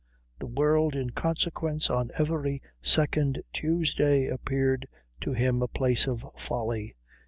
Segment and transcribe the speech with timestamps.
[0.39, 4.87] The world in consequence on every second Tuesday appeared
[5.21, 6.95] to him a place of folly.